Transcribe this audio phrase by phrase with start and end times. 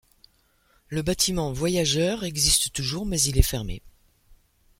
[0.87, 3.83] Le bâtiment voyageurs existe toujours mais il est fermé.